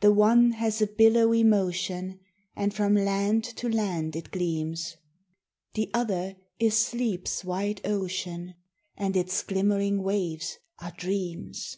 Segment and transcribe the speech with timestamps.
[0.00, 2.18] The one has a billowy motion,
[2.56, 4.74] And from land to land it gleam;
[5.74, 8.56] The other is sleep's wide ocean,
[8.96, 11.76] And its glimmering waves are dreams.